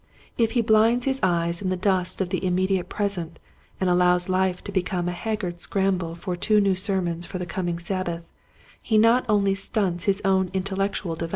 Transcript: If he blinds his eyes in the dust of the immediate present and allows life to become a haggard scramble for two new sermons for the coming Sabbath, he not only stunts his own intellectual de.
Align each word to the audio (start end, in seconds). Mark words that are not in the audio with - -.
If 0.35 0.53
he 0.53 0.63
blinds 0.63 1.05
his 1.05 1.19
eyes 1.21 1.61
in 1.61 1.69
the 1.69 1.75
dust 1.75 2.21
of 2.21 2.29
the 2.29 2.43
immediate 2.43 2.89
present 2.89 3.37
and 3.79 3.87
allows 3.87 4.27
life 4.29 4.63
to 4.63 4.71
become 4.71 5.07
a 5.07 5.11
haggard 5.11 5.59
scramble 5.59 6.15
for 6.15 6.35
two 6.35 6.59
new 6.59 6.73
sermons 6.73 7.27
for 7.27 7.37
the 7.37 7.45
coming 7.45 7.77
Sabbath, 7.77 8.31
he 8.81 8.97
not 8.97 9.27
only 9.29 9.53
stunts 9.53 10.05
his 10.05 10.19
own 10.25 10.49
intellectual 10.55 11.13
de. 11.13 11.29